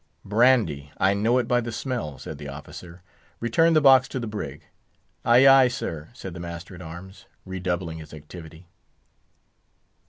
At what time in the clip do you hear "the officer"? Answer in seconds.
2.39-3.03